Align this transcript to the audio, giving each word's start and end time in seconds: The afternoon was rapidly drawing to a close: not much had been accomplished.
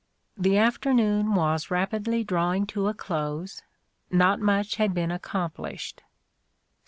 The 0.35 0.57
afternoon 0.57 1.35
was 1.35 1.69
rapidly 1.69 2.23
drawing 2.23 2.65
to 2.73 2.87
a 2.87 2.93
close: 2.95 3.61
not 4.09 4.39
much 4.39 4.77
had 4.77 4.95
been 4.95 5.11
accomplished. 5.11 6.01